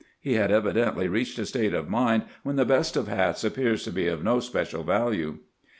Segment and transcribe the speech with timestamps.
[0.19, 3.91] He bad evidently reacbed a state of mind wben tbe best of bats appears to
[3.91, 5.37] be of no special value.